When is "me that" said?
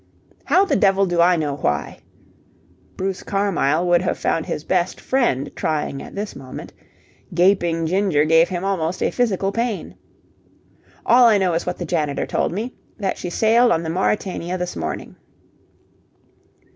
12.51-13.19